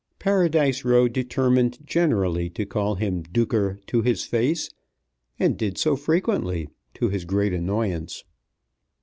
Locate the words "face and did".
4.23-5.77